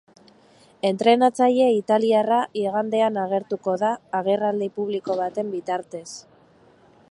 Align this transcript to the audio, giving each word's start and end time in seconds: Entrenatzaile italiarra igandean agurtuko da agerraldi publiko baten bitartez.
Entrenatzaile 0.87 1.67
italiarra 1.79 2.39
igandean 2.63 3.21
agurtuko 3.25 3.77
da 3.85 3.93
agerraldi 4.21 4.73
publiko 4.81 5.21
baten 5.23 5.55
bitartez. 5.59 6.05